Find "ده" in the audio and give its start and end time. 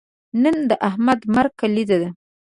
2.01-2.09